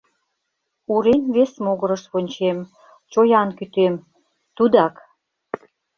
Урем 0.93 1.23
вес 1.35 1.51
могырыш 1.63 2.03
вончем, 2.11 2.57
чоян 3.11 3.49
кӱтем— 3.57 3.93
тудак! 4.55 4.95